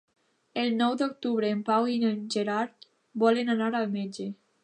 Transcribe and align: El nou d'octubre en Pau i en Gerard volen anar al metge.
El 0.61 0.71
nou 0.77 0.95
d'octubre 1.01 1.51
en 1.57 1.61
Pau 1.67 1.91
i 1.97 1.99
en 2.09 2.17
Gerard 2.37 2.89
volen 3.25 3.57
anar 3.57 3.71
al 3.81 3.89
metge. 3.95 4.29